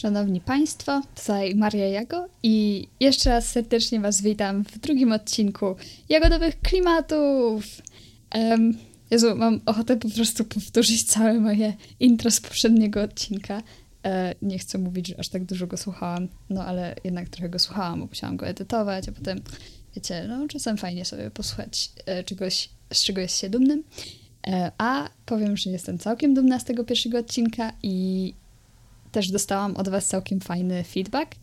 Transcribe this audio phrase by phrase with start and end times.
[0.00, 5.76] Szanowni Państwo, tutaj Maria Jago i jeszcze raz serdecznie Was witam w drugim odcinku
[6.08, 7.64] Jagodowych Klimatów.
[8.34, 8.74] Um,
[9.10, 13.62] Jezu, mam ochotę po prostu powtórzyć całe moje intro z poprzedniego odcinka.
[14.04, 17.58] E, nie chcę mówić, że aż tak dużo go słuchałam, no ale jednak trochę go
[17.58, 19.40] słuchałam, bo musiałam go edytować, a potem,
[19.96, 23.84] wiecie, no czasem fajnie sobie posłuchać e, czegoś, z czego jest się dumnym.
[24.46, 28.34] E, a powiem, że jestem całkiem dumna z tego pierwszego odcinka i
[29.12, 31.34] też dostałam od Was całkiem fajny feedback.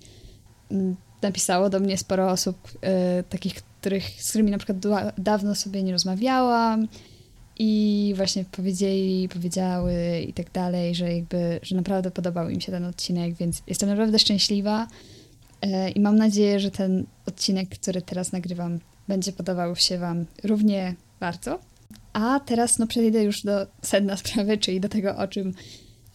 [0.71, 2.57] Mm, napisało do mnie sporo osób,
[3.19, 4.77] y, takich, których, z którymi na przykład
[5.17, 6.87] dawno sobie nie rozmawiałam
[7.59, 12.85] i właśnie powiedzieli, powiedziały i tak dalej, że jakby, że naprawdę podobał im się ten
[12.85, 14.87] odcinek, więc jestem naprawdę szczęśliwa
[15.65, 20.95] y, i mam nadzieję, że ten odcinek, który teraz nagrywam, będzie podobał się Wam równie
[21.19, 21.59] bardzo.
[22.13, 25.53] A teraz no przejdę już do sedna sprawy, czyli do tego, o czym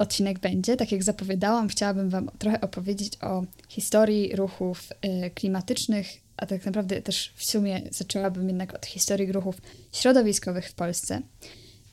[0.02, 0.76] odcinek będzie.
[0.76, 4.88] Tak jak zapowiadałam, chciałabym Wam trochę opowiedzieć o historii ruchów
[5.26, 9.56] y, klimatycznych, a tak naprawdę też w sumie zaczęłabym jednak od historii ruchów
[9.92, 11.22] środowiskowych w Polsce.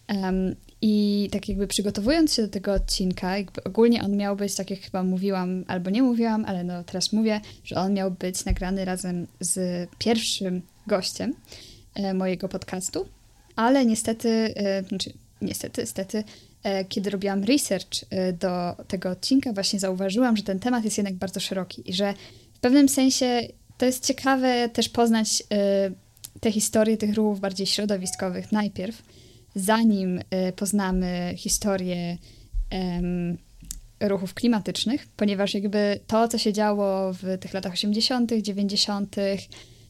[0.07, 4.69] Um, I tak jakby przygotowując się do tego odcinka, jakby ogólnie on miał być, tak
[4.69, 8.85] jak chyba mówiłam, albo nie mówiłam, ale no teraz mówię, że on miał być nagrany
[8.85, 11.33] razem z pierwszym gościem
[11.95, 13.05] e, mojego podcastu,
[13.55, 16.23] ale niestety, e, znaczy niestety, niestety,
[16.89, 21.39] kiedy robiłam research e, do tego odcinka, właśnie zauważyłam, że ten temat jest jednak bardzo
[21.39, 22.13] szeroki i że
[22.53, 23.41] w pewnym sensie
[23.77, 25.91] to jest ciekawe też poznać e,
[26.39, 29.03] te historie tych ruchów bardziej środowiskowych najpierw,
[29.55, 30.21] zanim
[30.55, 32.17] poznamy historię
[33.99, 39.15] ruchów klimatycznych, ponieważ jakby to, co się działo w tych latach 80., 90.,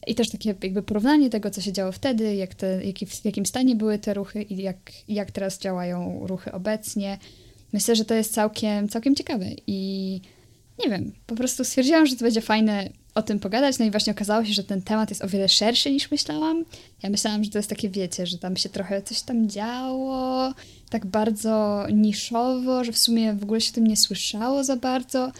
[0.06, 3.46] i też takie jakby porównanie tego, co się działo wtedy, jak te, jaki, w jakim
[3.46, 4.76] stanie były te ruchy i jak,
[5.08, 7.18] jak teraz działają ruchy obecnie.
[7.72, 10.20] Myślę, że to jest całkiem, całkiem ciekawe i
[10.84, 14.12] nie wiem, po prostu stwierdziłam, że to będzie fajne o tym pogadać, no i właśnie
[14.12, 16.64] okazało się, że ten temat jest o wiele szerszy niż myślałam.
[17.02, 20.52] Ja myślałam, że to jest takie, wiecie, że tam się trochę coś tam działo,
[20.90, 25.32] tak bardzo niszowo, że w sumie w ogóle się tym nie słyszało za bardzo,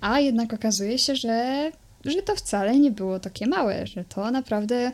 [0.00, 1.70] a jednak okazuje się, że
[2.04, 4.92] że to wcale nie było takie małe, że to naprawdę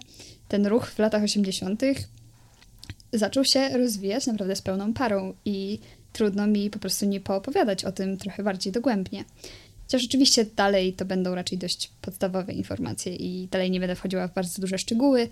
[0.48, 1.82] ten ruch w latach 80.
[3.12, 5.78] zaczął się rozwijać naprawdę z pełną parą i
[6.12, 9.24] trudno mi po prostu nie poopowiadać o tym trochę bardziej dogłębnie.
[9.82, 14.34] Chociaż oczywiście dalej to będą raczej dość podstawowe informacje i dalej nie będę wchodziła w
[14.34, 15.28] bardzo duże szczegóły,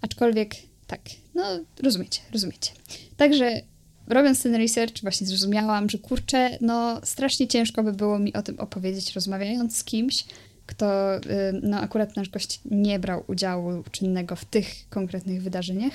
[0.00, 0.54] aczkolwiek
[0.86, 1.00] tak,
[1.34, 1.42] no
[1.82, 2.72] rozumiecie, rozumiecie.
[3.16, 3.60] Także
[4.06, 8.60] robiąc ten research właśnie zrozumiałam, że kurczę, no strasznie ciężko by było mi o tym
[8.60, 10.24] opowiedzieć rozmawiając z kimś,
[10.66, 11.20] kto, y,
[11.62, 15.92] no akurat nasz gość nie brał udziału czynnego w tych konkretnych wydarzeniach.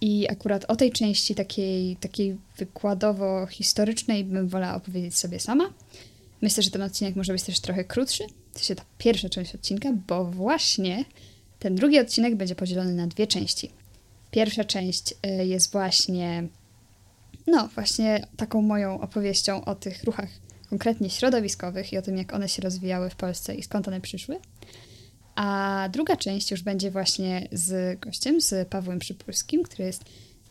[0.00, 5.72] I akurat o tej części takiej, takiej wykładowo-historycznej bym wolała opowiedzieć sobie sama.
[6.42, 9.92] Myślę, że ten odcinek może być też trochę krótszy, to się ta pierwsza część odcinka,
[10.08, 11.04] bo właśnie
[11.58, 13.70] ten drugi odcinek będzie podzielony na dwie części.
[14.30, 16.48] Pierwsza część y, jest właśnie,
[17.46, 20.28] no właśnie taką moją opowieścią o tych ruchach
[20.70, 24.38] konkretnie środowiskowych i o tym, jak one się rozwijały w Polsce i skąd one przyszły.
[25.34, 30.04] A druga część już będzie właśnie z gościem, z Pawłem Przypólskim, który jest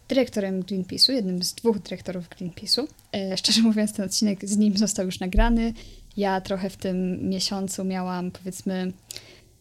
[0.08, 2.88] dyrektorem Greenpeace'u, jednym z dwóch dyrektorów Greenpeace'u.
[3.14, 5.74] E, szczerze mówiąc, ten odcinek z nim został już nagrany.
[6.18, 8.92] Ja trochę w tym miesiącu miałam, powiedzmy,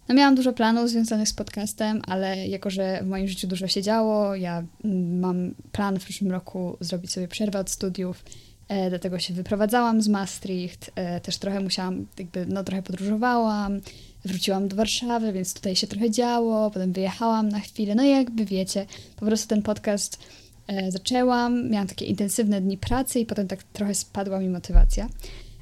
[0.09, 3.83] no miałam dużo planów związanych z podcastem, ale jako, że w moim życiu dużo się
[3.83, 4.65] działo, ja
[5.21, 8.25] mam plan w przyszłym roku zrobić sobie przerwę od studiów
[8.89, 13.81] dlatego się wyprowadzałam z Maastricht, e, też trochę musiałam, jakby, no trochę podróżowałam,
[14.25, 18.45] wróciłam do Warszawy, więc tutaj się trochę działo, potem wyjechałam na chwilę, no i jakby
[18.45, 18.87] wiecie,
[19.17, 20.19] po prostu ten podcast
[20.67, 25.09] e, zaczęłam, miałam takie intensywne dni pracy i potem tak trochę spadła mi motywacja,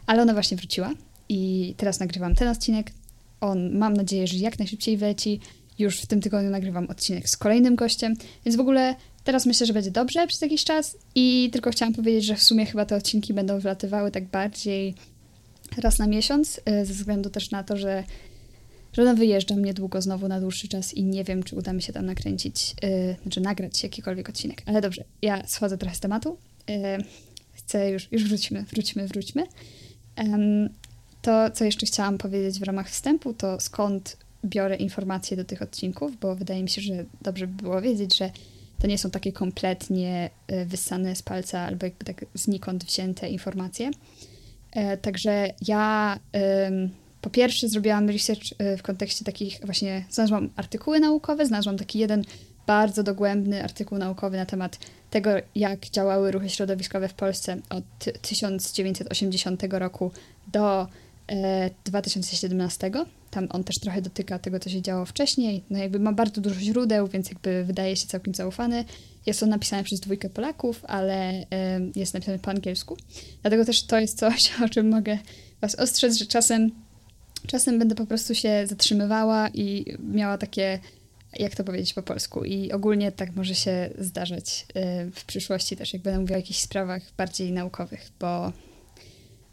[0.06, 0.90] ale ona właśnie wróciła.
[1.28, 2.90] I teraz nagrywam ten odcinek,
[3.40, 5.40] on mam nadzieję, że jak najszybciej wleci,
[5.78, 8.14] już w tym tygodniu nagrywam odcinek z kolejnym gościem,
[8.44, 12.24] więc w ogóle Teraz myślę, że będzie dobrze przez jakiś czas i tylko chciałam powiedzieć,
[12.24, 14.94] że w sumie chyba te odcinki będą wlatywały tak bardziej
[15.76, 18.04] raz na miesiąc, y, ze względu też na to, że,
[18.92, 21.92] że no wyjeżdżam niedługo znowu na dłuższy czas i nie wiem, czy uda mi się
[21.92, 24.62] tam nakręcić, yy, znaczy nagrać jakikolwiek odcinek.
[24.66, 26.36] Ale dobrze, ja schodzę trochę z tematu.
[26.68, 26.76] Yy,
[27.52, 29.46] chcę już, już wróćmy, wróćmy, wróćmy.
[31.22, 36.20] To, co jeszcze chciałam powiedzieć w ramach wstępu, to skąd biorę informacje do tych odcinków,
[36.20, 38.30] bo wydaje mi się, że dobrze by było wiedzieć, że
[38.82, 43.90] to nie są takie kompletnie e, wyssane z palca albo tak znikąd wzięte informacje.
[44.72, 46.18] E, także ja
[47.20, 52.24] po pierwsze zrobiłam research e, w kontekście takich właśnie, znalazłam artykuły naukowe, znalazłam taki jeden
[52.66, 54.78] bardzo dogłębny artykuł naukowy na temat
[55.10, 57.84] tego, jak działały ruchy środowiskowe w Polsce od
[58.22, 60.12] 1980 roku
[60.52, 60.86] do
[61.84, 62.90] 2017.
[63.32, 65.64] Tam on też trochę dotyka tego, co się działo wcześniej.
[65.70, 68.84] No jakby ma bardzo dużo źródeł, więc jakby wydaje się całkiem zaufany.
[69.26, 71.46] Jest on napisany przez dwójkę Polaków, ale
[71.96, 72.96] jest napisany po angielsku.
[73.42, 75.18] Dlatego też to jest coś, o czym mogę
[75.60, 76.70] Was ostrzec, że czasem,
[77.46, 80.78] czasem będę po prostu się zatrzymywała i miała takie
[81.38, 82.44] jak to powiedzieć po polsku.
[82.44, 84.66] I ogólnie tak może się zdarzać
[85.14, 88.52] w przyszłości też, jak będę mówiła o jakichś sprawach bardziej naukowych, bo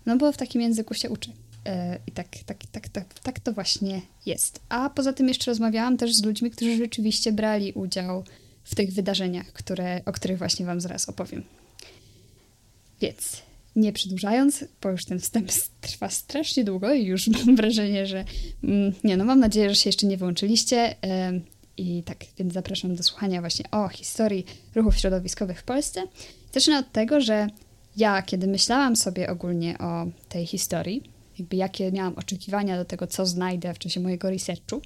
[0.06, 1.32] no bo w takim języku się uczy.
[1.70, 4.62] E, I tak, tak, tak, tak, tak to właśnie jest.
[4.70, 8.24] A poza tym jeszcze rozmawiałam też z ludźmi, którzy rzeczywiście brali udział
[8.64, 11.44] w tych wydarzeniach, które, o których właśnie Wam zaraz opowiem.
[13.02, 13.42] Więc
[13.76, 15.52] nie przedłużając, bo już ten wstęp
[15.82, 18.26] trwa strasznie długo i już mam wrażenie, że
[18.64, 20.96] mm, nie no, mam nadzieję, że się jeszcze nie wyłączyliście.
[21.78, 24.46] I tak, więc zapraszam do słuchania właśnie o historii
[24.76, 26.04] ruchów środowiskowych w Polsce.
[26.54, 27.48] Zacznę od tego, że
[27.98, 33.26] ja, kiedy myślałam sobie ogólnie o tej historii, jakby jakie miałam oczekiwania do tego, co
[33.26, 34.82] znajdę w czasie mojego researchu,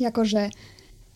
[0.00, 0.50] jako że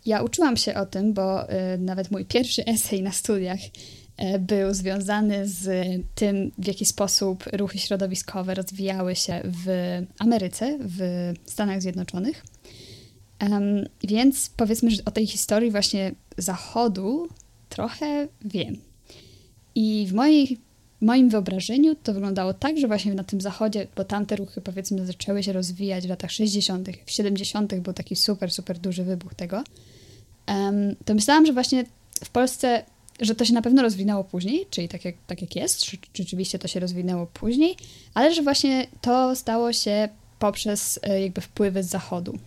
[0.07, 4.75] ja uczyłam się o tym, bo y, nawet mój pierwszy esej na studiach y, był
[4.75, 9.67] związany z tym, w jaki sposób ruchy środowiskowe rozwijały się w
[10.19, 12.45] Ameryce, w Stanach Zjednoczonych.
[13.51, 17.29] Um, więc powiedzmy, że o tej historii właśnie Zachodu
[17.69, 18.77] trochę wiem.
[19.75, 20.59] I w mojej
[21.03, 25.07] w moim wyobrażeniu to wyglądało tak, że właśnie na tym zachodzie, bo tamte ruchy powiedzmy
[25.07, 27.75] zaczęły się rozwijać w latach 60., w 70.
[27.75, 29.65] był taki super, super duży wybuch tego,
[31.05, 31.85] to myślałam, że właśnie
[32.25, 32.85] w Polsce,
[33.21, 36.69] że to się na pewno rozwinęło później, czyli tak jak, tak jak jest, rzeczywiście to
[36.69, 37.77] się rozwinęło później,
[38.15, 40.09] ale że właśnie to stało się
[40.39, 42.39] poprzez e, jakby wpływy z zachodu.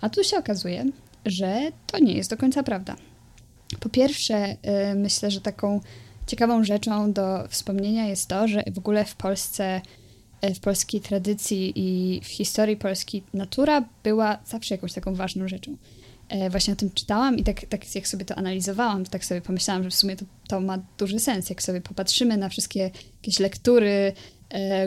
[0.00, 0.86] A tu się okazuje,
[1.26, 2.96] że to nie jest do końca prawda.
[3.80, 5.80] Po pierwsze, e, myślę, że taką
[6.30, 9.80] Ciekawą rzeczą do wspomnienia jest to, że w ogóle w Polsce,
[10.40, 15.76] e, w polskiej tradycji i w historii polskiej natura była zawsze jakąś taką ważną rzeczą.
[16.28, 19.40] E, właśnie o tym czytałam i tak, tak jak sobie to analizowałam, to tak sobie
[19.40, 22.90] pomyślałam, że w sumie to, to ma duży sens, jak sobie popatrzymy na wszystkie
[23.22, 24.12] jakieś lektury,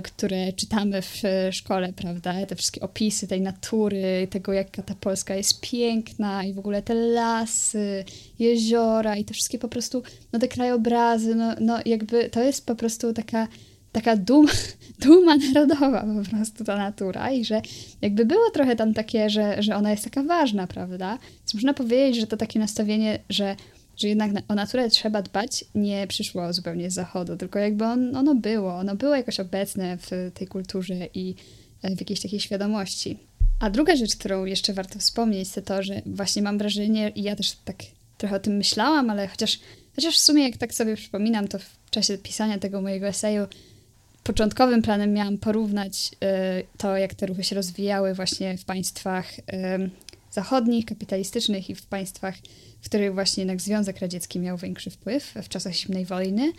[0.04, 1.22] które czytamy w
[1.52, 2.46] szkole, prawda?
[2.46, 6.94] Te wszystkie opisy tej natury, tego jaka ta Polska jest piękna i w ogóle te
[6.94, 8.06] lasy,
[8.40, 12.76] jeziora i te wszystkie po prostu, no te krajobrazy, no, no jakby to jest po
[12.76, 13.48] prostu taka
[13.94, 14.52] taka duma,
[15.06, 17.62] duma narodowa po prostu ta natura i że
[18.02, 21.18] jakby było trochę tam takie, że, że ona jest taka ważna, prawda?
[21.40, 23.56] Więc można powiedzieć, że to takie nastawienie, że
[23.98, 28.36] że jednak o naturę trzeba dbać, nie przyszło zupełnie z zachodu, tylko jakby on, ono
[28.36, 31.36] było, ono było jakoś obecne w tej kulturze i
[31.82, 33.18] e, w jakiejś takiej świadomości.
[33.60, 37.36] A druga rzecz, którą jeszcze warto wspomnieć, to to, że właśnie mam wrażenie, i ja
[37.36, 37.78] też tak
[38.18, 39.60] trochę o tym myślałam, ale chociaż,
[39.96, 43.48] chociaż w sumie jak tak sobie przypominam, to w czasie pisania tego mojego eseju
[44.24, 49.44] początkowym planem miałam porównać y, to, jak te ruchy się rozwijały właśnie w państwach y,
[50.32, 52.36] zachodnich, kapitalistycznych i w państwach
[52.84, 56.52] w których właśnie jednak Związek Radziecki miał większy wpływ w czasach zimnej wojny.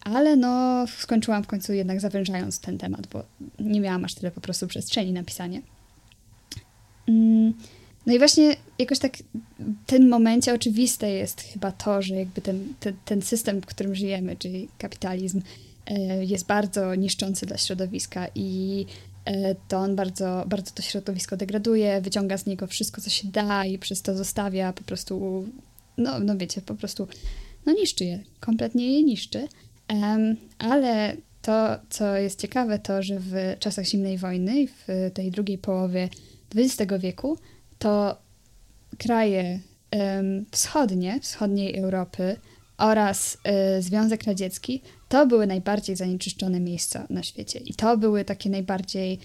[0.00, 3.24] Ale no, skończyłam w końcu jednak zawężając ten temat, bo
[3.58, 5.62] nie miałam aż tyle po prostu przestrzeni na pisanie.
[7.08, 7.54] Mm,
[8.06, 9.16] no i właśnie jakoś tak
[9.58, 13.94] w tym momencie oczywiste jest chyba to, że jakby ten, ten, ten system, w którym
[13.94, 15.42] żyjemy, czyli kapitalizm,
[15.86, 18.86] e, jest bardzo niszczący dla środowiska i
[19.68, 23.78] to on bardzo, bardzo to środowisko degraduje, wyciąga z niego wszystko, co się da i
[23.78, 25.44] przez to zostawia po prostu,
[25.98, 27.08] no, no wiecie, po prostu
[27.66, 29.48] no niszczy je, kompletnie je niszczy.
[29.90, 35.58] Um, ale to, co jest ciekawe, to, że w czasach zimnej wojny w tej drugiej
[35.58, 36.08] połowie
[36.54, 37.38] XX wieku,
[37.78, 38.16] to
[38.98, 39.60] kraje
[39.92, 42.36] um, wschodnie, wschodniej Europy
[42.78, 43.38] oraz
[43.78, 44.82] y, Związek Radziecki
[45.14, 47.58] to były najbardziej zanieczyszczone miejsca na świecie.
[47.58, 49.18] I to były takie najbardziej,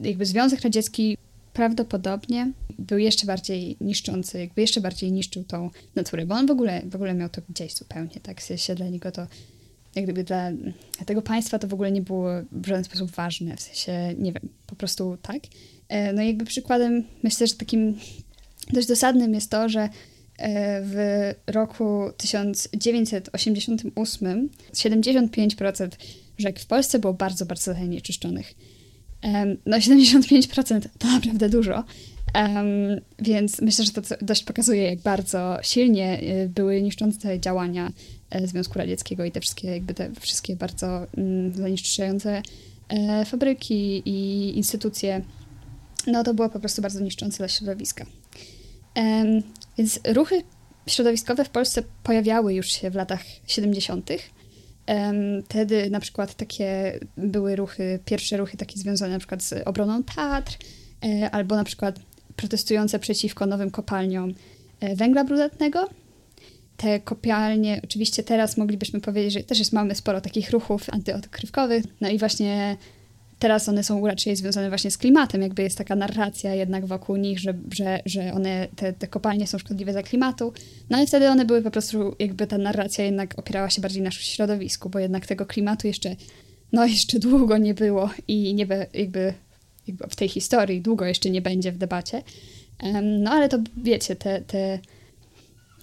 [0.00, 1.16] jakby Związek Radziecki
[1.52, 6.82] prawdopodobnie był jeszcze bardziej niszczący, jakby jeszcze bardziej niszczył tą naturę, bo on w ogóle,
[6.90, 9.26] w ogóle miał to gdzieś zupełnie, tak, sensie dla niego to,
[9.94, 10.50] jak gdyby dla,
[11.06, 14.48] tego państwa to w ogóle nie było w żaden sposób ważne, w sensie, nie wiem,
[14.66, 15.42] po prostu tak.
[15.88, 17.98] E, no i jakby przykładem, myślę, że takim
[18.72, 19.88] dość dosadnym jest to, że
[20.82, 25.88] w roku 1988 75%
[26.38, 28.54] rzek w Polsce było bardzo, bardzo zanieczyszczonych.
[29.66, 31.84] No 75% to naprawdę dużo,
[33.18, 37.92] więc myślę, że to dość pokazuje, jak bardzo silnie e, były niszczące działania
[38.30, 42.42] e, Związku Radzieckiego i te wszystkie, jakby te wszystkie bardzo mm, zanieczyszczające
[43.26, 45.22] fabryki i instytucje.
[46.06, 48.06] No to było po prostu bardzo niszczące dla środowiska.
[49.78, 50.42] Więc ruchy
[50.86, 54.10] środowiskowe w Polsce pojawiały już się w latach 70.,
[55.44, 60.56] Wtedy na przykład takie były ruchy, pierwsze ruchy takie związane na przykład z obroną Tatr,
[61.04, 62.00] e, albo na przykład
[62.36, 64.34] protestujące przeciwko nowym kopalniom
[64.80, 65.88] e, węgla brunatnego.
[66.76, 72.08] Te kopialnie, oczywiście teraz moglibyśmy powiedzieć, że też jest mamy sporo takich ruchów antyodkrywkowych, no
[72.08, 72.76] i właśnie
[73.38, 77.38] teraz one są raczej związane właśnie z klimatem, jakby jest taka narracja jednak wokół nich,
[77.38, 80.52] że, że, że one, te, te kopalnie są szkodliwe dla klimatu,
[80.90, 84.10] no ale wtedy one były po prostu, jakby ta narracja jednak opierała się bardziej na
[84.10, 86.16] środowisku, bo jednak tego klimatu jeszcze,
[86.72, 89.34] no jeszcze długo nie było i nie be, jakby,
[89.86, 92.22] jakby w tej historii długo jeszcze nie będzie w debacie.
[93.02, 94.78] No ale to wiecie, te, te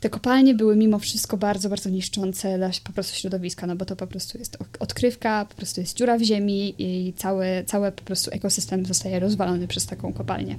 [0.03, 3.95] te kopalnie były mimo wszystko bardzo, bardzo niszczące dla po prostu środowiska, no bo to
[3.95, 8.31] po prostu jest odkrywka, po prostu jest dziura w ziemi i cały, cały po prostu
[8.31, 10.55] ekosystem zostaje rozwalony przez taką kopalnię.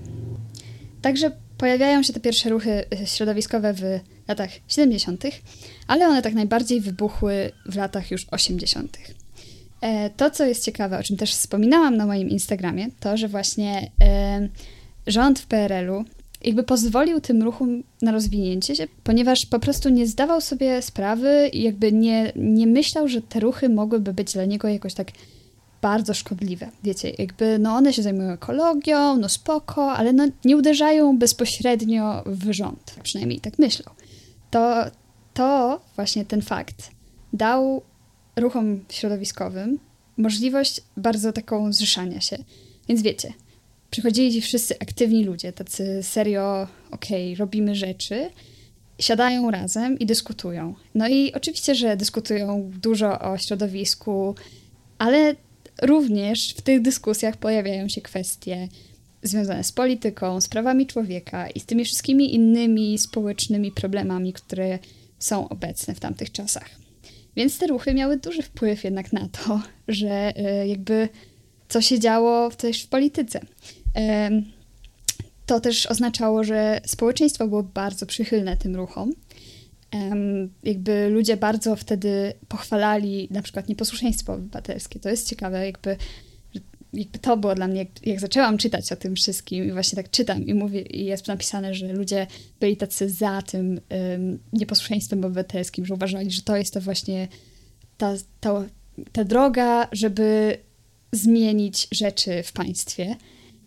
[1.03, 3.83] Także pojawiają się te pierwsze ruchy e, środowiskowe w
[4.29, 5.25] latach 70.,
[5.87, 8.99] ale one tak najbardziej wybuchły w latach już 80.
[9.81, 13.91] E, to, co jest ciekawe, o czym też wspominałam na moim Instagramie, to, że właśnie
[14.05, 14.49] e,
[15.07, 16.05] rząd w PRL-u
[16.45, 21.63] jakby pozwolił tym ruchom na rozwinięcie się, ponieważ po prostu nie zdawał sobie sprawy i
[21.63, 25.09] jakby nie, nie myślał, że te ruchy mogłyby być dla niego jakoś tak
[25.83, 26.71] bardzo szkodliwe.
[26.83, 32.53] Wiecie, jakby no one się zajmują ekologią, no spoko, ale no nie uderzają bezpośrednio w
[32.53, 32.97] rząd.
[33.03, 33.95] Przynajmniej tak myślał.
[34.51, 34.85] To,
[35.35, 36.91] to właśnie ten fakt
[37.33, 37.83] dał
[38.37, 39.79] ruchom środowiskowym
[40.17, 42.37] możliwość bardzo taką zrzeszania się.
[42.89, 43.33] Więc wiecie,
[43.95, 48.31] przychodzili ci wszyscy aktywni ludzie, tacy serio, okej, okay, robimy rzeczy,
[48.99, 50.75] siadają razem i dyskutują.
[50.95, 54.35] No i oczywiście, że dyskutują dużo o środowisku,
[54.99, 55.35] ale
[55.83, 58.69] również w tych dyskusjach pojawiają się kwestie
[59.23, 64.79] związane z polityką, z prawami człowieka i z tymi wszystkimi innymi społecznymi problemami, które
[65.19, 66.71] są obecne w tamtych czasach.
[67.37, 71.09] Więc te ruchy miały duży wpływ jednak na to, że e, jakby
[71.69, 73.41] co się działo też w polityce.
[75.47, 79.13] To też oznaczało, że społeczeństwo było bardzo przychylne tym ruchom.
[80.63, 85.01] Jakby ludzie bardzo wtedy pochwalali na przykład nieposłuszeństwo obywatelskie.
[85.01, 85.97] To jest ciekawe, jakby,
[86.93, 90.11] jakby to było dla mnie, jak, jak zaczęłam czytać o tym wszystkim i właśnie tak
[90.11, 92.27] czytam i mówię, i jest napisane, że ludzie
[92.61, 97.29] byli tacy za tym um, nieposłuszeństwem obywatelskim, że uważali, że to jest to właśnie
[97.97, 98.65] ta, ta,
[99.13, 100.59] ta droga, żeby
[101.13, 103.17] zmienić rzeczy w państwie.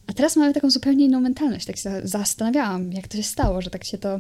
[0.08, 1.66] A teraz mamy taką zupełnie inną mentalność.
[1.66, 4.20] Tak się zastanawiałam, jak to się stało, że tak się to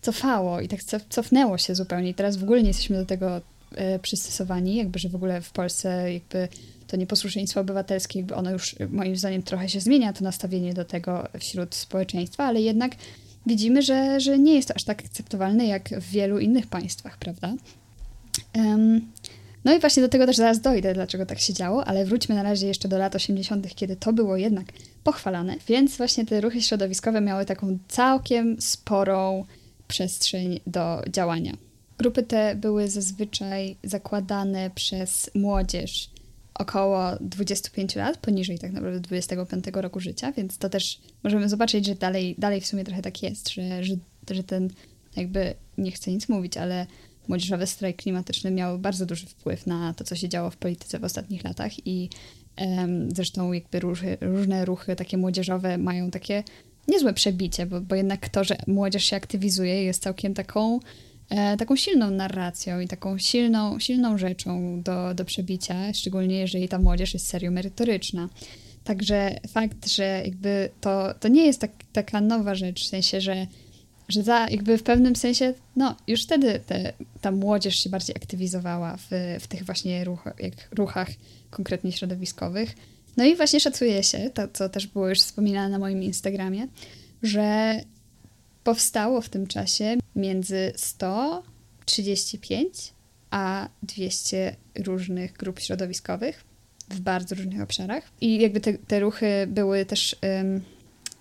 [0.00, 2.10] cofało i tak cofnęło się zupełnie.
[2.10, 3.40] I teraz w ogóle nie jesteśmy do tego
[3.74, 6.48] e, przystosowani, jakby, że w ogóle w Polsce jakby
[6.86, 11.28] to nieposłuszeństwo obywatelskie, jakby ono już moim zdaniem trochę się zmienia, to nastawienie do tego
[11.38, 12.92] wśród społeczeństwa, ale jednak
[13.46, 17.54] widzimy, że, że nie jest to aż tak akceptowalne jak w wielu innych państwach, prawda?
[18.56, 19.00] Um,
[19.64, 22.42] no i właśnie do tego też zaraz dojdę, dlaczego tak się działo, ale wróćmy na
[22.42, 24.66] razie jeszcze do lat 80., kiedy to było jednak
[25.08, 25.56] pochwalane.
[25.68, 29.44] Więc właśnie te ruchy środowiskowe miały taką całkiem sporą
[29.88, 31.52] przestrzeń do działania.
[31.98, 36.10] Grupy te były zazwyczaj zakładane przez młodzież
[36.54, 41.94] około 25 lat, poniżej tak naprawdę 25 roku życia, więc to też możemy zobaczyć, że
[41.94, 43.94] dalej, dalej w sumie trochę tak jest, że, że,
[44.30, 44.70] że ten
[45.16, 46.86] jakby, nie chcę nic mówić, ale
[47.28, 51.04] młodzieżowy strajk klimatyczny miał bardzo duży wpływ na to, co się działo w polityce w
[51.04, 52.10] ostatnich latach i
[53.08, 53.80] zresztą jakby
[54.20, 56.42] różne ruchy takie młodzieżowe mają takie
[56.88, 60.80] niezłe przebicie, bo, bo jednak to, że młodzież się aktywizuje jest całkiem taką
[61.30, 66.78] e, taką silną narracją i taką silną, silną rzeczą do, do przebicia, szczególnie jeżeli ta
[66.78, 68.28] młodzież jest serio merytoryczna.
[68.84, 73.46] Także fakt, że jakby to, to nie jest tak, taka nowa rzecz, w sensie, że
[74.08, 78.96] że za, jakby w pewnym sensie, no już wtedy te, ta młodzież się bardziej aktywizowała
[78.96, 79.08] w,
[79.40, 81.08] w tych właśnie ruch, jak, ruchach
[81.50, 82.74] konkretnie środowiskowych.
[83.16, 86.68] No i właśnie szacuje się, to co też było już wspominane na moim Instagramie,
[87.22, 87.80] że
[88.64, 92.92] powstało w tym czasie między 135
[93.30, 96.44] a 200 różnych grup środowiskowych
[96.90, 98.10] w bardzo różnych obszarach.
[98.20, 100.62] I jakby te, te ruchy były też um,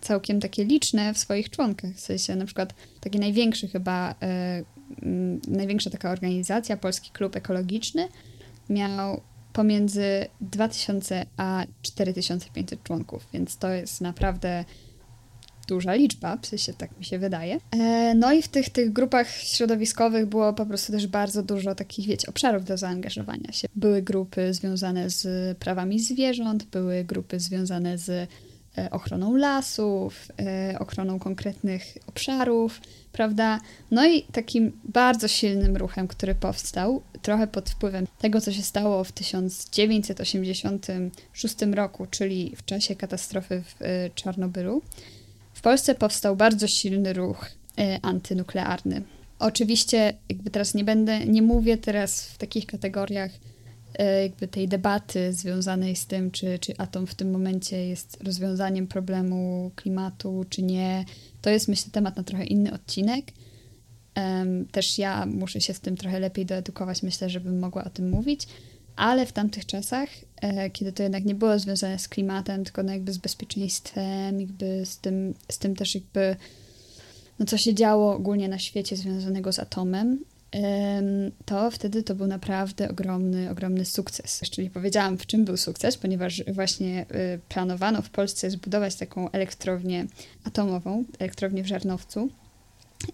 [0.07, 1.91] całkiem takie liczne w swoich członkach.
[1.91, 4.63] W sensie na przykład taki największy chyba, e,
[5.47, 8.07] największa taka organizacja, Polski Klub Ekologiczny,
[8.69, 9.21] miał
[9.53, 14.65] pomiędzy 2000 a 4500 członków, więc to jest naprawdę
[15.67, 17.59] duża liczba, w sensie tak mi się wydaje.
[17.71, 22.07] E, no i w tych, tych grupach środowiskowych było po prostu też bardzo dużo takich,
[22.07, 23.67] wiecie, obszarów do zaangażowania się.
[23.75, 28.29] Były grupy związane z prawami zwierząt, były grupy związane z
[28.91, 32.81] ochroną lasów, e, ochroną konkretnych obszarów,
[33.11, 33.59] prawda?
[33.91, 39.03] No i takim bardzo silnym ruchem, który powstał, trochę pod wpływem tego, co się stało
[39.03, 43.75] w 1986 roku, czyli w czasie katastrofy w
[44.15, 44.81] Czarnobylu,
[45.53, 47.45] w Polsce powstał bardzo silny ruch
[48.01, 49.01] antynuklearny.
[49.39, 53.56] Oczywiście, jakby teraz nie będę, nie mówię teraz w takich kategoriach E,
[54.23, 59.71] jakby tej debaty związanej z tym, czy, czy atom w tym momencie jest rozwiązaniem problemu
[59.75, 61.05] klimatu, czy nie.
[61.41, 63.25] To jest myślę temat na trochę inny odcinek.
[64.71, 68.47] Też ja muszę się z tym trochę lepiej doedukować, myślę, żebym mogła o tym mówić,
[68.95, 70.09] ale w tamtych czasach,
[70.41, 74.85] e, kiedy to jednak nie było związane z klimatem, tylko no jakby z bezpieczeństwem, jakby
[74.85, 76.35] z tym, z tym też jakby,
[77.39, 80.19] no co się działo ogólnie na świecie związanego z atomem,
[81.45, 84.41] to wtedy to był naprawdę ogromny, ogromny sukces.
[84.41, 89.31] Jeszcze nie powiedziałam, w czym był sukces, ponieważ właśnie y, planowano w Polsce zbudować taką
[89.31, 90.05] elektrownię
[90.43, 92.29] atomową, elektrownię w Żarnowcu.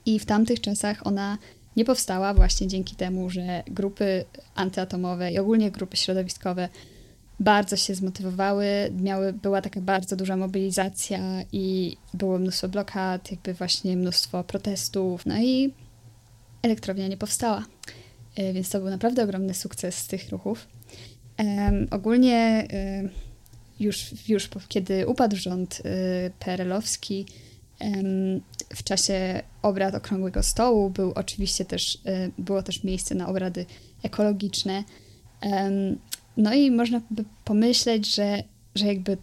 [0.05, 1.37] I w tamtych czasach ona
[1.75, 4.25] nie powstała właśnie dzięki temu, że grupy
[4.55, 6.69] antyatomowe i ogólnie grupy środowiskowe
[7.39, 8.65] bardzo się zmotywowały,
[9.01, 11.19] miały, była taka bardzo duża mobilizacja
[11.51, 15.25] i było mnóstwo blokad, jakby właśnie mnóstwo protestów.
[15.25, 15.73] No i
[16.63, 17.65] elektrownia nie powstała.
[18.35, 20.67] E, więc to był naprawdę ogromny sukces tych ruchów.
[21.91, 23.09] ogólnie e,
[23.79, 27.25] już, już kiedy upadł rząd e, PRL-owski,
[28.75, 31.97] w czasie obrad Okrągłego Stołu był oczywiście też,
[32.37, 33.65] było też miejsce na obrady
[34.03, 34.83] ekologiczne.
[36.37, 38.43] no i można by pomyśleć, że,
[38.75, 39.17] że jakby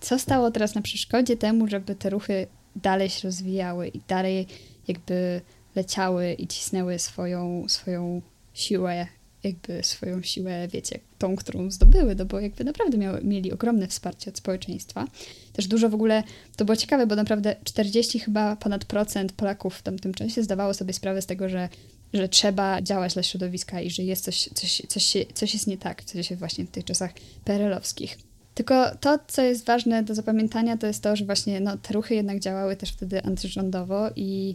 [0.00, 4.46] co stało teraz na przeszkodzie temu, żeby te ruchy dalej się rozwijały i dalej
[4.88, 5.40] jakby
[5.76, 8.22] leciały i cisnęły swoją, swoją
[8.54, 9.06] siłę,
[9.42, 14.30] jakby swoją siłę, wiecie, tą, którą zdobyły, no bo jakby naprawdę miały, mieli ogromne wsparcie
[14.30, 15.06] od społeczeństwa.
[15.52, 16.22] Też dużo w ogóle,
[16.56, 20.92] to było ciekawe, bo naprawdę 40 chyba ponad procent Polaków w tamtym czasie zdawało sobie
[20.92, 21.68] sprawę z tego, że,
[22.12, 26.04] że trzeba działać dla środowiska i że jest coś, coś, coś, coś jest nie tak,
[26.04, 27.10] coś się właśnie w tych czasach
[27.44, 28.18] PRL-owskich.
[28.54, 32.14] Tylko to, co jest ważne do zapamiętania, to jest to, że właśnie no, te ruchy
[32.14, 34.54] jednak działały też wtedy antyrządowo i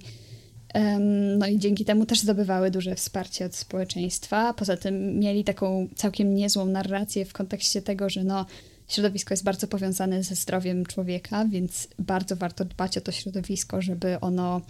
[1.38, 4.54] no i dzięki temu też zdobywały duże wsparcie od społeczeństwa.
[4.54, 8.46] Poza tym mieli taką całkiem niezłą narrację w kontekście tego, że no,
[8.88, 14.20] środowisko jest bardzo powiązane ze zdrowiem człowieka, więc bardzo warto dbać o to środowisko, żeby
[14.20, 14.62] ono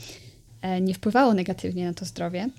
[0.62, 2.50] e, nie wpływało negatywnie na to zdrowie.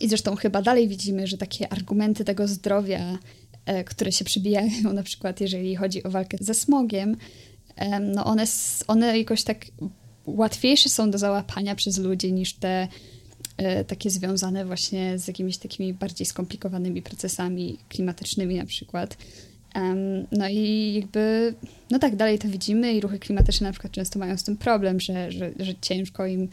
[0.00, 3.18] I zresztą chyba dalej widzimy, że takie argumenty tego zdrowia,
[3.66, 7.16] e, które się przybijają, na przykład jeżeli chodzi o walkę ze smogiem,
[8.14, 8.44] no one,
[8.86, 9.66] one jakoś tak
[10.36, 12.88] łatwiejsze są do załapania przez ludzi niż te
[13.56, 19.16] e, takie związane właśnie z jakimiś takimi bardziej skomplikowanymi procesami klimatycznymi na przykład.
[20.32, 21.54] no i jakby,
[21.90, 25.00] no tak, dalej to widzimy i ruchy klimatyczne na przykład często mają z tym problem,
[25.00, 26.48] że, że, że ciężko im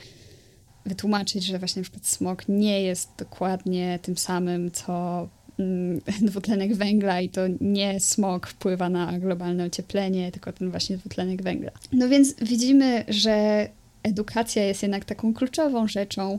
[0.86, 5.28] wytłumaczyć, że właśnie na przykład smog nie jest dokładnie tym samym, co
[6.22, 11.72] dwutlenek węgla i to nie smog wpływa na globalne ocieplenie, tylko ten właśnie dwutlenek węgla.
[11.92, 13.68] No więc widzimy, że
[14.04, 16.38] edukacja jest jednak taką kluczową rzeczą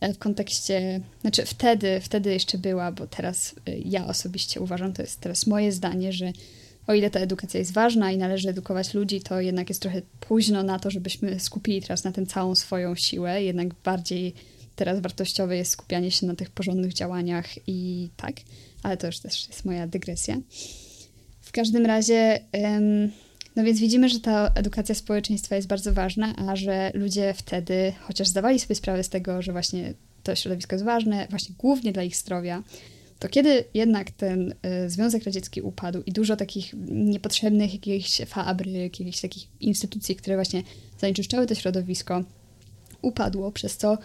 [0.00, 5.02] e, w kontekście, znaczy wtedy, wtedy jeszcze była, bo teraz e, ja osobiście uważam, to
[5.02, 6.32] jest teraz moje zdanie, że
[6.86, 10.62] o ile ta edukacja jest ważna i należy edukować ludzi, to jednak jest trochę późno
[10.62, 13.42] na to, żebyśmy skupili teraz na tym całą swoją siłę.
[13.42, 14.34] Jednak bardziej
[14.76, 18.34] teraz wartościowe jest skupianie się na tych porządnych działaniach i tak,
[18.82, 20.36] ale to już też jest moja dygresja.
[21.40, 22.40] W każdym razie,
[23.56, 28.28] no więc widzimy, że ta edukacja społeczeństwa jest bardzo ważna, a że ludzie wtedy, chociaż
[28.28, 32.16] zdawali sobie sprawę z tego, że właśnie to środowisko jest ważne, właśnie głównie dla ich
[32.16, 32.62] zdrowia,
[33.18, 34.54] to kiedy jednak ten
[34.84, 40.62] y, Związek Radziecki upadł i dużo takich niepotrzebnych jakichś fabryk, jakichś takich instytucji, które właśnie
[40.98, 42.24] zanieczyszczały to środowisko,
[43.02, 43.98] upadło, przez co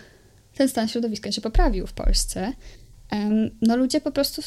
[0.58, 2.54] ten stan środowiska się poprawił w Polsce,
[3.62, 4.42] no ludzie po prostu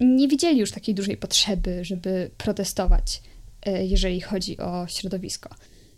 [0.00, 3.22] nie widzieli już takiej dużej potrzeby, żeby protestować,
[3.66, 5.50] e, jeżeli chodzi o środowisko.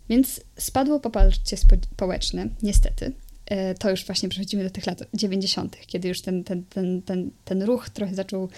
[0.09, 3.11] Więc spadło poparcie społeczne, niestety.
[3.45, 7.31] E, to już właśnie przechodzimy do tych lat 90., kiedy już ten, ten, ten, ten,
[7.45, 8.49] ten ruch trochę zaczął,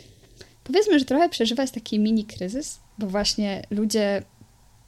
[0.63, 4.23] powiedzmy, że trochę przeżywać taki mini kryzys, bo właśnie ludzie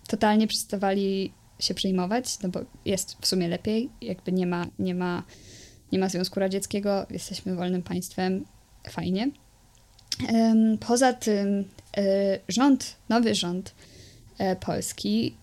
[0.07, 5.23] totalnie przestawali się przejmować, no bo jest w sumie lepiej, jakby nie ma, nie ma
[5.93, 8.45] nie ma Związku Radzieckiego, jesteśmy wolnym państwem,
[8.89, 9.31] fajnie.
[10.79, 11.65] Poza tym
[11.97, 12.03] e,
[12.47, 13.75] rząd, nowy rząd
[14.37, 15.35] e, polski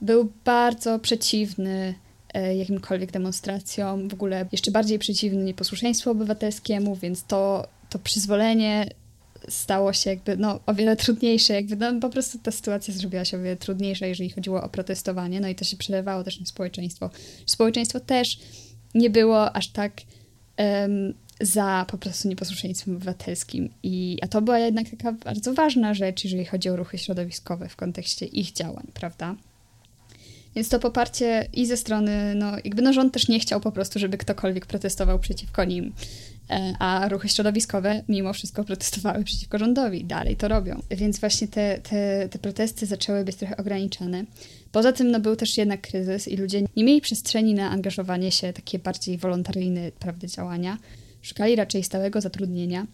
[0.00, 1.94] był bardzo przeciwny
[2.34, 8.90] e, jakimkolwiek demonstracjom, w ogóle jeszcze bardziej przeciwny nieposłuszeństwu obywatelskiemu, więc to, to przyzwolenie
[9.48, 13.36] stało się jakby no, o wiele trudniejsze, jakby no, po prostu ta sytuacja zrobiła się
[13.36, 17.10] o wiele trudniejsza, jeżeli chodziło o protestowanie, no i to się przelewało też na społeczeństwo.
[17.46, 18.38] Społeczeństwo też
[18.96, 19.92] nie było aż tak
[20.58, 23.70] um, za po prostu nieposłuszeństwem obywatelskim.
[23.82, 27.76] I, a to była jednak taka bardzo ważna rzecz, jeżeli chodzi o ruchy środowiskowe w
[27.76, 29.36] kontekście ich działań, prawda?
[30.54, 33.98] Więc to poparcie i ze strony, no jakby no rząd też nie chciał po prostu,
[33.98, 35.92] żeby ktokolwiek protestował przeciwko nim.
[36.50, 40.04] E, a ruchy środowiskowe mimo wszystko protestowały przeciwko rządowi.
[40.04, 40.82] Dalej to robią.
[40.90, 44.24] Więc właśnie te, te, te protesty zaczęły być trochę ograniczane.
[44.72, 48.52] Poza tym no, był też jednak kryzys i ludzie nie mieli przestrzeni na angażowanie się,
[48.52, 50.78] takie bardziej wolontaryjne prawda, działania.
[51.22, 52.86] Szukali raczej stałego zatrudnienia.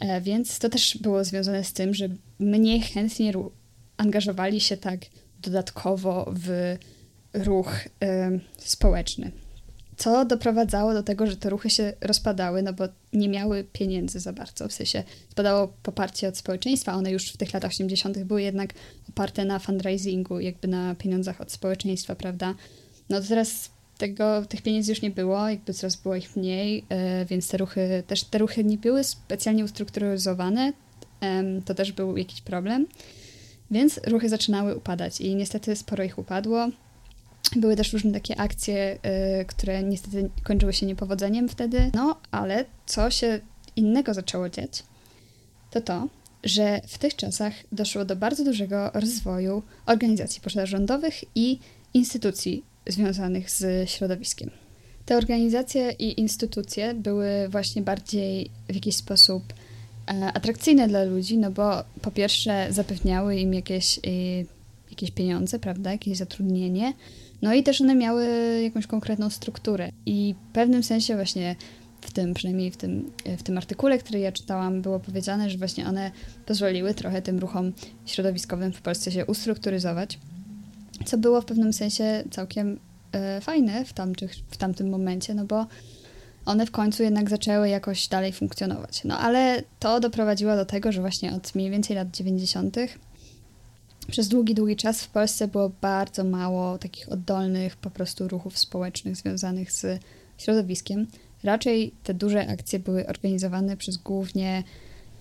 [0.00, 3.32] E, więc to też było związane z tym, że mniej chętnie
[3.96, 5.00] angażowali się tak
[5.42, 6.76] dodatkowo w
[7.34, 7.88] ruch y,
[8.58, 9.32] społeczny
[10.02, 14.32] co doprowadzało do tego, że te ruchy się rozpadały, no bo nie miały pieniędzy za
[14.32, 18.22] bardzo, w sensie spadało poparcie od społeczeństwa, one już w tych latach 80.
[18.22, 18.74] były jednak
[19.08, 22.54] oparte na fundraisingu, jakby na pieniądzach od społeczeństwa, prawda?
[23.08, 27.24] No to teraz tego, tych pieniędzy już nie było, jakby coraz było ich mniej, yy,
[27.24, 30.72] więc te ruchy, też te ruchy nie były specjalnie ustrukturyzowane,
[31.64, 32.86] to też był jakiś problem,
[33.70, 36.68] więc ruchy zaczynały upadać i niestety sporo ich upadło.
[37.56, 38.98] Były też różne takie akcje,
[39.40, 41.90] y, które niestety kończyły się niepowodzeniem wtedy.
[41.94, 43.40] No, ale co się
[43.76, 44.82] innego zaczęło dziać,
[45.70, 46.08] to to,
[46.44, 51.58] że w tych czasach doszło do bardzo dużego rozwoju organizacji pozarządowych i
[51.94, 54.50] instytucji związanych z środowiskiem.
[55.06, 59.42] Te organizacje i instytucje były właśnie bardziej w jakiś sposób
[60.08, 64.46] e, atrakcyjne dla ludzi, no bo po pierwsze zapewniały im jakieś, y,
[64.90, 66.92] jakieś pieniądze, prawda, jakieś zatrudnienie,
[67.42, 68.26] no i też one miały
[68.62, 69.90] jakąś konkretną strukturę.
[70.06, 71.56] I w pewnym sensie właśnie
[72.00, 75.86] w tym, przynajmniej w tym, w tym artykule, który ja czytałam, było powiedziane, że właśnie
[75.86, 76.10] one
[76.46, 77.72] pozwoliły trochę tym ruchom
[78.06, 80.18] środowiskowym w Polsce się ustrukturyzować,
[81.04, 82.78] co było w pewnym sensie całkiem
[83.12, 85.66] e, fajne w, tamtych, w tamtym momencie, no bo
[86.46, 89.04] one w końcu jednak zaczęły jakoś dalej funkcjonować.
[89.04, 92.76] No ale to doprowadziło do tego, że właśnie od mniej więcej lat 90
[94.06, 99.16] przez długi, długi czas w Polsce było bardzo mało takich oddolnych po prostu ruchów społecznych
[99.16, 100.00] związanych z
[100.38, 101.06] środowiskiem.
[101.42, 104.62] Raczej te duże akcje były organizowane przez głównie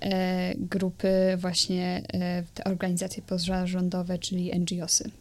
[0.01, 5.11] e, grupy właśnie e, te organizacje pozarządowe, czyli NGOsy.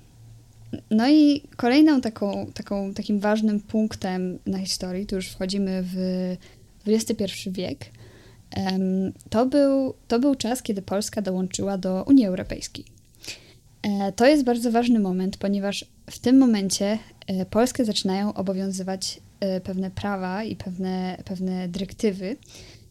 [0.91, 5.97] No i kolejną taką, taką, takim ważnym punktem na historii, tu już wchodzimy w
[6.87, 7.91] XXI wiek,
[9.31, 13.00] to był, to był czas, kiedy Polska dołączyła do Unii Europejskiej.
[13.83, 19.61] E, to jest bardzo ważny moment, ponieważ w tym momencie e, Polskę zaczynają obowiązywać e,
[19.61, 22.37] pewne prawa i pewne, pewne dyrektywy,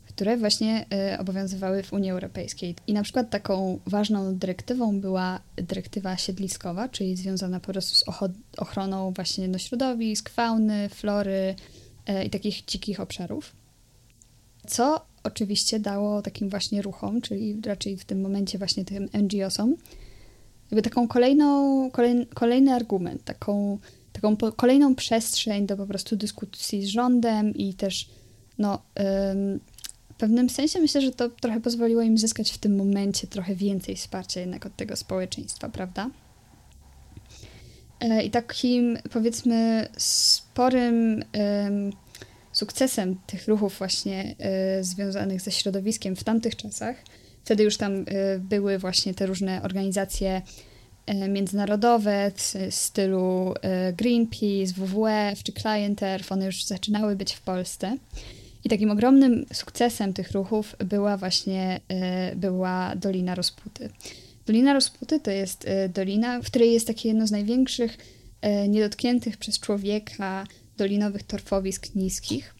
[0.07, 0.85] które właśnie
[1.19, 2.75] obowiązywały w Unii Europejskiej.
[2.87, 8.03] I na przykład taką ważną dyrektywą była dyrektywa siedliskowa, czyli związana po prostu z
[8.57, 11.55] ochroną właśnie no, środowisk, fauny, flory
[12.25, 13.55] i takich dzikich obszarów.
[14.67, 19.75] Co oczywiście dało takim właśnie ruchom, czyli raczej w tym momencie właśnie tym NGO-som,
[20.71, 23.77] jakby taką kolejną, kolej, kolejny argument, taką,
[24.13, 28.09] taką po, kolejną przestrzeń do po prostu dyskusji z rządem i też
[28.57, 28.81] no,
[29.31, 29.59] ym,
[30.13, 33.95] w pewnym sensie myślę, że to trochę pozwoliło im zyskać w tym momencie trochę więcej
[33.95, 36.09] wsparcia jednak od tego społeczeństwa, prawda?
[37.99, 41.23] E, I takim powiedzmy sporym
[41.65, 41.91] ym,
[42.51, 44.35] sukcesem tych ruchów właśnie
[44.79, 46.95] y, związanych ze środowiskiem w tamtych czasach
[47.43, 48.05] Wtedy już tam y,
[48.39, 50.41] były właśnie te różne organizacje
[51.09, 57.41] y, międzynarodowe w stylu y, Greenpeace, WWF czy Client Earth, one już zaczynały być w
[57.41, 57.97] Polsce.
[58.63, 61.79] I takim ogromnym sukcesem tych ruchów była właśnie
[62.35, 63.89] była Dolina Rozputy.
[64.45, 67.97] Dolina Rozputy to jest dolina, w której jest takie jedno z największych
[68.69, 70.47] niedotkniętych przez człowieka
[70.77, 72.55] dolinowych torfowisk niskich.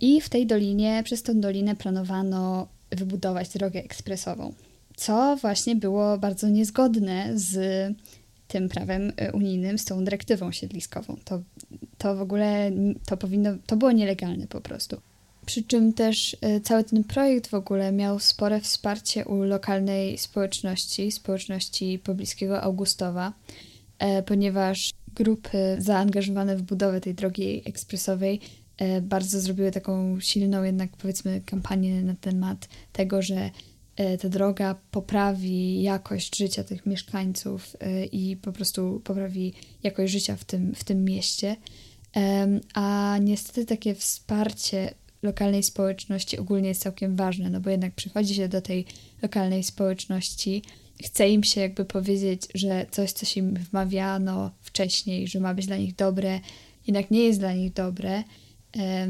[0.00, 4.52] I w tej dolinie, przez tę dolinę planowano wybudować drogę ekspresową,
[4.96, 7.56] co właśnie było bardzo niezgodne z
[8.48, 11.16] tym prawem e, unijnym, z tą dyrektywą siedliskową.
[11.24, 11.42] To,
[11.98, 12.70] to w ogóle
[13.06, 15.00] to powinno, to było nielegalne po prostu.
[15.46, 21.12] Przy czym też e, cały ten projekt w ogóle miał spore wsparcie u lokalnej społeczności,
[21.12, 23.32] społeczności pobliskiego Augustowa,
[23.98, 28.40] e, ponieważ grupy zaangażowane w budowę tej drogi ekspresowej
[29.02, 33.50] bardzo zrobiły taką silną jednak powiedzmy kampanię na temat tego, że
[33.96, 40.36] e, ta droga poprawi jakość życia tych mieszkańców e, i po prostu poprawi jakość życia
[40.36, 41.56] w tym, w tym mieście.
[42.74, 48.48] A niestety takie wsparcie lokalnej społeczności ogólnie jest całkiem ważne, no bo jednak przychodzi się
[48.48, 48.84] do tej
[49.22, 50.62] lokalnej społeczności,
[51.04, 55.66] chce im się jakby powiedzieć, że coś, co się im wmawiano wcześniej, że ma być
[55.66, 56.40] dla nich dobre,
[56.86, 58.24] jednak nie jest dla nich dobre.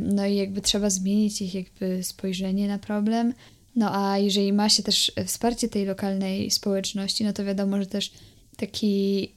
[0.02, 3.34] No i jakby trzeba zmienić ich jakby spojrzenie na problem.
[3.76, 8.12] No a jeżeli ma się też wsparcie tej lokalnej społeczności, no to wiadomo, że też
[8.56, 9.32] taki,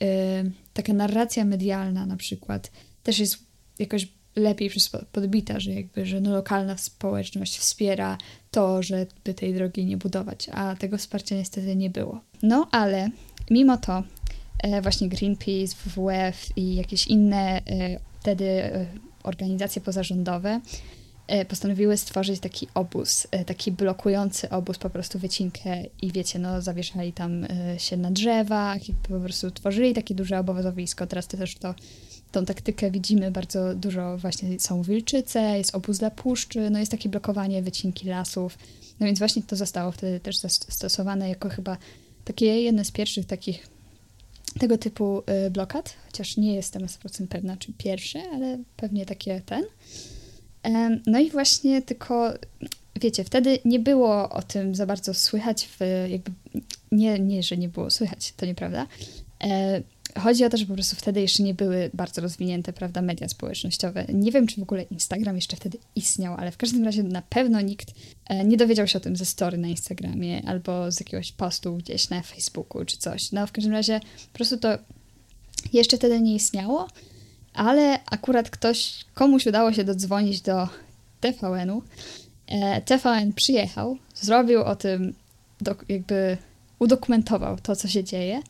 [0.73, 2.71] taka narracja medialna na przykład
[3.03, 3.37] też jest
[3.79, 4.71] jakoś lepiej
[5.11, 8.17] podbita, że jakby, że no lokalna społeczność wspiera
[8.51, 12.21] to, żeby tej drogi nie budować, a tego wsparcia niestety nie było.
[12.43, 13.09] No ale
[13.49, 14.03] mimo to
[14.63, 18.85] e, właśnie Greenpeace, WWF i jakieś inne e, wtedy e,
[19.27, 20.61] organizacje pozarządowe
[21.47, 27.45] postanowiły stworzyć taki obóz, taki blokujący obóz, po prostu wycinkę i wiecie, no zawieszali tam
[27.77, 31.07] się na drzewach i po prostu tworzyli takie duże obozowisko.
[31.07, 31.75] Teraz też to
[32.31, 37.09] tą taktykę widzimy bardzo dużo, właśnie są wilczyce, jest obóz dla puszczy, no jest takie
[37.09, 38.57] blokowanie wycinki lasów.
[38.99, 41.77] No więc właśnie to zostało wtedy też zastosowane jako chyba
[42.25, 43.67] takie jedne z pierwszych takich
[44.59, 49.41] tego typu y, blokad, chociaż nie jestem na 100% pewna, czy pierwsze, ale pewnie takie
[49.45, 49.63] ten.
[51.05, 52.33] No i właśnie tylko,
[53.01, 56.31] wiecie, wtedy nie było o tym za bardzo słychać, w jakby,
[56.91, 58.87] nie, nie, że nie było słychać, to nieprawda,
[59.43, 59.81] e,
[60.19, 64.05] chodzi o to, że po prostu wtedy jeszcze nie były bardzo rozwinięte, prawda, media społecznościowe.
[64.13, 67.61] Nie wiem, czy w ogóle Instagram jeszcze wtedy istniał, ale w każdym razie na pewno
[67.61, 67.91] nikt
[68.25, 72.09] e, nie dowiedział się o tym ze story na Instagramie albo z jakiegoś postu gdzieś
[72.09, 73.31] na Facebooku czy coś.
[73.31, 73.99] No w każdym razie
[74.31, 74.69] po prostu to
[75.73, 76.87] jeszcze wtedy nie istniało,
[77.53, 80.67] ale akurat ktoś, komuś udało się dodzwonić do
[81.21, 81.83] TVN-u.
[82.47, 85.13] E, TVN przyjechał, zrobił o tym,
[85.89, 86.37] jakby
[86.79, 88.41] udokumentował to, co się dzieje.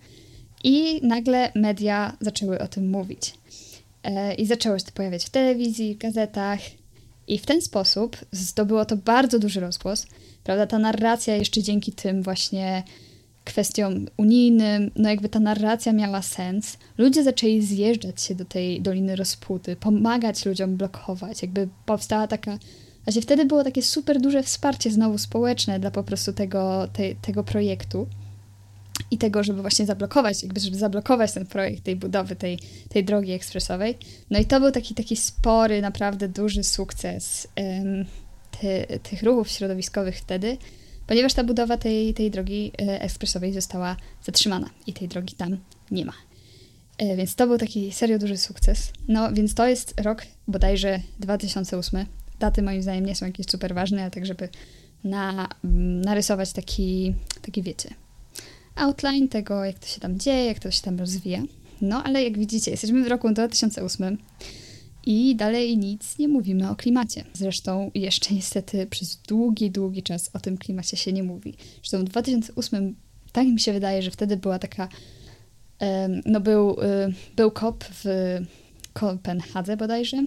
[0.63, 3.34] I nagle media zaczęły o tym mówić.
[4.04, 6.60] E, I zaczęło się to pojawiać w telewizji, w gazetach.
[7.28, 10.08] I w ten sposób zdobyło to bardzo duży rozgłos.
[10.43, 12.84] Prawda, ta narracja jeszcze dzięki tym właśnie
[13.43, 16.78] kwestiom unijnym, no jakby ta narracja miała sens.
[16.98, 21.41] Ludzie zaczęli zjeżdżać się do tej Doliny Rozputy, pomagać ludziom blokować.
[21.41, 22.58] Jakby powstała taka...
[23.04, 27.43] Właśnie wtedy było takie super duże wsparcie znowu społeczne dla po prostu tego, te, tego
[27.43, 28.08] projektu
[29.12, 33.31] i tego, żeby właśnie zablokować, jakby żeby zablokować ten projekt tej budowy, tej, tej drogi
[33.31, 33.97] ekspresowej.
[34.29, 38.05] No i to był taki, taki spory, naprawdę duży sukces um,
[38.62, 40.57] ty, tych ruchów środowiskowych wtedy,
[41.07, 45.57] ponieważ ta budowa tej, tej drogi e, ekspresowej została zatrzymana i tej drogi tam
[45.91, 46.13] nie ma.
[46.97, 48.91] E, więc to był taki serio duży sukces.
[49.07, 52.05] No więc to jest rok bodajże 2008.
[52.39, 54.49] Daty moim zdaniem nie są jakieś super ważne, ale tak żeby
[55.03, 55.49] na,
[56.03, 57.89] narysować taki, taki wiecie,
[58.77, 61.43] outline tego, jak to się tam dzieje, jak to się tam rozwija.
[61.81, 64.17] No ale jak widzicie, jesteśmy w roku 2008
[65.05, 67.23] i dalej nic nie mówimy o klimacie.
[67.33, 71.53] Zresztą jeszcze niestety przez długi, długi czas o tym klimacie się nie mówi.
[71.75, 72.95] Zresztą w 2008
[73.31, 74.89] tak mi się wydaje, że wtedy była taka
[76.25, 78.05] no był, y, był COP w
[78.93, 80.17] Kopenhadze bodajże,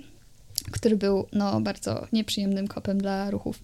[0.71, 3.63] który był no, bardzo nieprzyjemnym kopem dla ruchów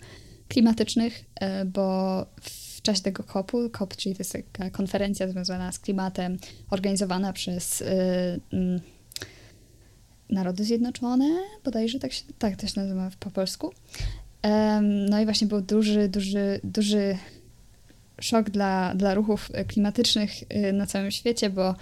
[0.48, 5.78] klimatycznych, e, bo w czasie tego COP-u, COP, czyli to jest taka konferencja związana z
[5.78, 6.38] klimatem,
[6.70, 8.80] organizowana przez y, y,
[10.30, 11.28] Narody Zjednoczone,
[11.64, 13.72] bodajże tak, się, tak to się nazywa po polsku.
[14.42, 17.18] Um, no i właśnie był duży, duży, duży
[18.20, 21.74] szok dla, dla ruchów klimatycznych y, na całym świecie, bo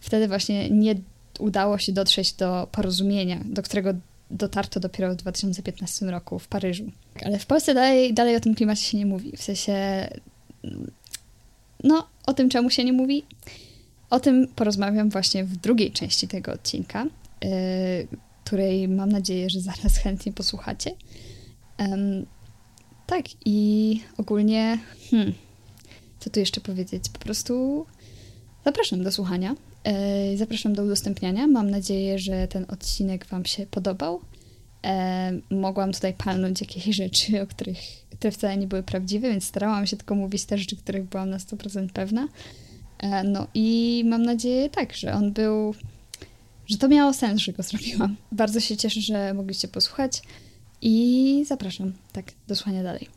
[0.00, 0.94] wtedy właśnie nie
[1.38, 3.94] udało się dotrzeć do porozumienia, do którego
[4.30, 6.84] dotarto dopiero w 2015 roku w Paryżu.
[7.24, 9.36] Ale w Polsce dalej, dalej o tym klimacie się nie mówi.
[9.36, 10.08] W sensie
[11.84, 13.24] no, o tym, czemu się nie mówi,
[14.10, 17.06] o tym porozmawiam właśnie w drugiej części tego odcinka,
[17.42, 17.50] yy,
[18.44, 20.90] której mam nadzieję, że zaraz chętnie posłuchacie.
[23.06, 24.78] tak, i ogólnie,
[25.10, 25.32] hmm,
[26.20, 27.08] co tu jeszcze powiedzieć?
[27.08, 27.86] Po prostu
[28.64, 29.54] zapraszam do słuchania,
[30.30, 31.46] yy, zapraszam do udostępniania.
[31.46, 34.20] Mam nadzieję, że ten odcinek Wam się podobał.
[34.86, 37.78] Yy, mogłam tutaj palnąć jakieś rzeczy, o których
[38.18, 41.38] te wcale nie były prawdziwe, więc starałam się tylko mówić te rzeczy, których byłam na
[41.38, 42.28] 100% pewna.
[42.98, 45.74] E, no i mam nadzieję tak, że on był,
[46.66, 48.16] że to miało sens, że go zrobiłam.
[48.32, 50.22] Bardzo się cieszę, że mogliście posłuchać
[50.82, 53.15] i zapraszam tak do słuchania dalej.